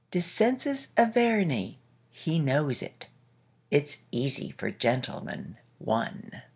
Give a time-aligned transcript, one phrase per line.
[0.09, 1.77] Descensus Averni
[2.09, 3.05] he knows it;
[3.69, 6.41] It's easy for "Gentleman, One".